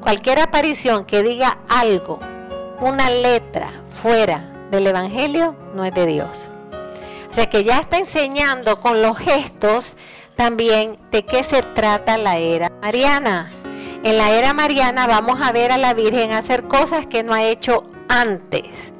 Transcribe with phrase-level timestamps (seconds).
[0.00, 2.18] cualquier aparición que diga algo,
[2.80, 3.70] una letra
[4.02, 6.50] fuera del Evangelio, no es de Dios.
[7.30, 9.96] O sea que ya está enseñando con los gestos
[10.36, 13.50] también de qué se trata la era mariana.
[14.02, 17.42] En la era mariana vamos a ver a la Virgen hacer cosas que no ha
[17.42, 18.92] hecho antes.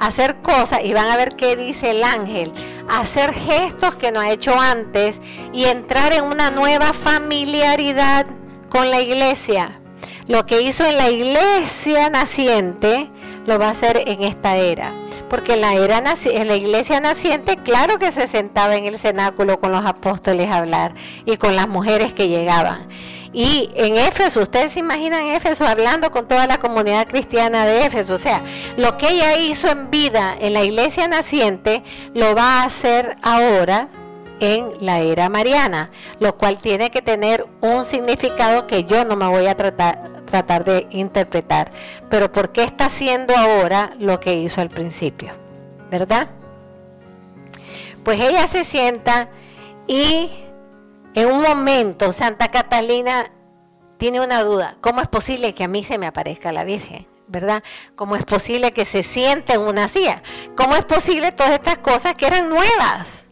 [0.00, 2.52] Hacer cosas, y van a ver qué dice el ángel,
[2.88, 5.22] hacer gestos que no ha hecho antes
[5.54, 8.26] y entrar en una nueva familiaridad
[8.68, 9.80] con la iglesia.
[10.28, 13.08] Lo que hizo en la iglesia naciente
[13.46, 14.92] lo va a hacer en esta era.
[15.30, 19.58] Porque en la, era, en la iglesia naciente, claro que se sentaba en el cenáculo
[19.58, 22.88] con los apóstoles a hablar y con las mujeres que llegaban.
[23.32, 28.14] Y en Éfeso, ustedes se imaginan Éfeso hablando con toda la comunidad cristiana de Éfeso.
[28.14, 28.42] O sea,
[28.76, 31.82] lo que ella hizo en vida en la iglesia naciente,
[32.14, 33.88] lo va a hacer ahora
[34.40, 39.26] en la era mariana, lo cual tiene que tener un significado que yo no me
[39.26, 41.70] voy a tratar, tratar de interpretar.
[42.10, 45.32] Pero ¿por qué está haciendo ahora lo que hizo al principio?
[45.90, 46.28] ¿Verdad?
[48.02, 49.28] Pues ella se sienta
[49.86, 50.30] y
[51.14, 53.30] en un momento Santa Catalina
[53.96, 54.76] tiene una duda.
[54.80, 57.06] ¿Cómo es posible que a mí se me aparezca la Virgen?
[57.28, 57.64] ¿Verdad?
[57.96, 60.22] ¿Cómo es posible que se siente en una silla?
[60.56, 63.25] ¿Cómo es posible todas estas cosas que eran nuevas?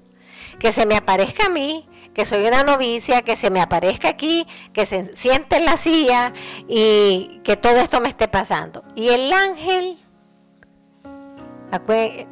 [0.58, 4.46] Que se me aparezca a mí, que soy una novicia, que se me aparezca aquí,
[4.72, 6.32] que se siente en la silla
[6.68, 8.84] y que todo esto me esté pasando.
[8.94, 9.98] Y el ángel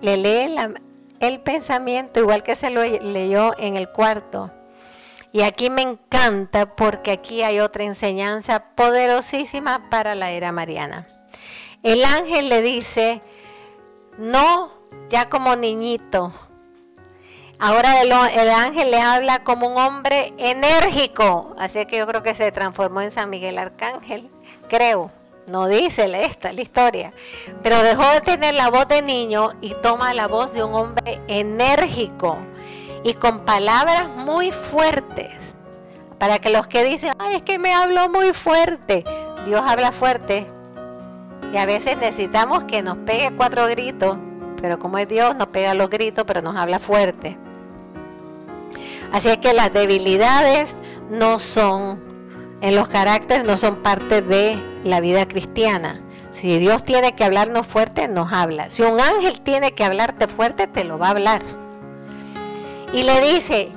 [0.00, 0.56] le lee
[1.20, 4.50] el pensamiento igual que se lo leyó en el cuarto.
[5.32, 11.06] Y aquí me encanta porque aquí hay otra enseñanza poderosísima para la era mariana.
[11.82, 13.22] El ángel le dice,
[14.18, 14.70] no
[15.08, 16.32] ya como niñito,
[17.58, 22.50] Ahora el, ángel le habla como un hombre enérgico, así que yo creo que se
[22.50, 24.30] transformó en San Miguel Arcángel,
[24.68, 25.10] creo.
[25.46, 27.12] No dice esta la historia,
[27.62, 31.20] pero dejó de tener la voz de niño y toma la voz de un hombre
[31.26, 32.38] enérgico
[33.02, 35.30] y con palabras muy fuertes.
[36.18, 39.02] Para que los que dicen, Ay, es que me habló muy fuerte,
[39.44, 40.46] Dios habla fuerte.
[41.52, 44.16] Y a veces necesitamos que nos pegue cuatro gritos,
[44.60, 47.36] pero como es Dios, nos pega los gritos, pero nos habla fuerte.
[49.12, 50.74] Así es que las debilidades
[51.10, 52.02] no son,
[52.62, 56.00] en los caracteres no son parte de la vida cristiana.
[56.30, 58.70] Si Dios tiene que hablarnos fuerte, nos habla.
[58.70, 61.42] Si un ángel tiene que hablarte fuerte, te lo va a hablar.
[62.94, 63.68] Y le dice,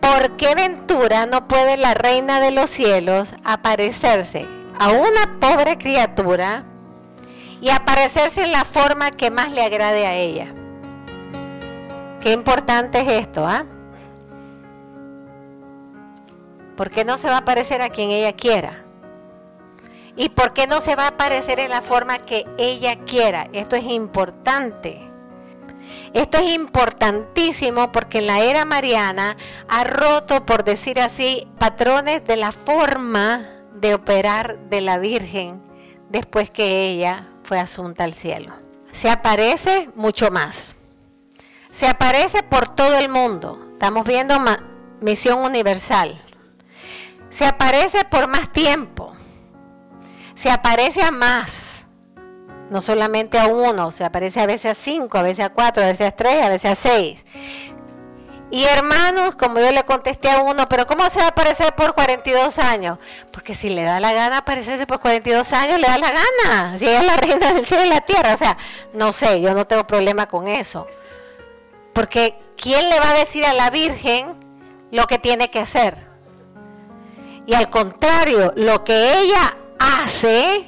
[0.00, 4.44] ¿por qué ventura no puede la reina de los cielos aparecerse
[4.80, 6.64] a una pobre criatura
[7.60, 10.52] y aparecerse en la forma que más le agrade a ella?
[12.20, 13.64] Qué importante es esto, ¿ah?
[13.64, 13.77] ¿Por
[16.90, 18.84] qué no se va a parecer a quien ella quiera?
[20.16, 23.48] ¿Y por qué no se va a aparecer en la forma que ella quiera?
[23.52, 25.00] Esto es importante.
[26.12, 29.36] Esto es importantísimo porque la era mariana
[29.68, 35.62] ha roto, por decir así, patrones de la forma de operar de la Virgen
[36.10, 38.54] después que ella fue asunta al cielo.
[38.92, 40.76] Se aparece mucho más.
[41.70, 43.68] Se aparece por todo el mundo.
[43.74, 44.36] Estamos viendo
[45.00, 46.20] misión universal
[47.38, 49.12] se aparece por más tiempo,
[50.34, 51.86] se aparece a más,
[52.68, 55.86] no solamente a uno, se aparece a veces a cinco, a veces a cuatro, a
[55.86, 57.24] veces a tres, a veces a seis.
[58.50, 61.94] Y hermanos, como yo le contesté a uno, pero ¿cómo se va a aparecer por
[61.94, 62.98] 42 años?
[63.30, 66.76] Porque si le da la gana aparecerse por 42 años, le da la gana.
[66.76, 68.34] Si es la reina del cielo y la tierra.
[68.34, 68.56] O sea,
[68.94, 70.88] no sé, yo no tengo problema con eso.
[71.92, 74.34] Porque ¿quién le va a decir a la Virgen
[74.90, 76.07] lo que tiene que hacer?
[77.48, 80.66] Y al contrario, lo que ella hace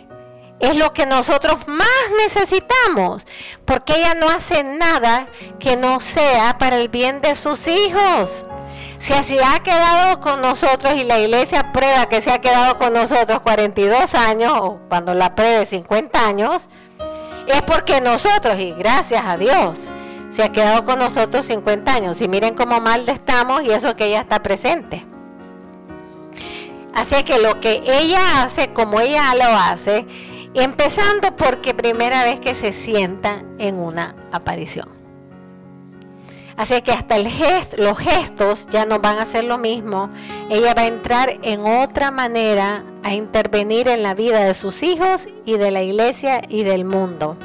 [0.61, 1.87] es lo que nosotros más
[2.25, 3.27] necesitamos,
[3.67, 8.47] porque ella no hace nada que no sea para el bien de sus hijos.
[8.99, 12.95] Si así ha quedado con nosotros y la iglesia prueba que se ha quedado con
[12.95, 16.71] nosotros 42 años, o cuando la pruebe 50 años,
[17.47, 19.91] es porque nosotros, y gracias a Dios,
[20.31, 22.23] se ha quedado con nosotros 50 años.
[22.23, 25.10] Y miren cómo mal estamos y eso que ella está presente.
[26.95, 30.07] Así que lo que ella hace, como ella lo hace,
[30.55, 34.89] empezando porque primera vez que se sienta en una aparición.
[36.57, 37.27] Así que hasta el
[37.79, 40.11] los gestos ya no van a ser lo mismo.
[40.51, 45.27] Ella va a entrar en otra manera a intervenir en la vida de sus hijos
[45.47, 47.39] y de la iglesia y del mundo.